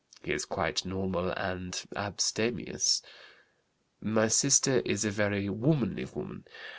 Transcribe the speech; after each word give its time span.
He 0.23 0.31
is 0.31 0.45
quite 0.45 0.83
normal 0.83 1.29
and 1.29 1.79
abstemious. 1.95 3.03
"My 4.01 4.29
sister 4.29 4.81
is 4.83 5.05
a 5.05 5.11
very 5.11 5.47
womanly 5.47 6.05
woman. 6.05 6.45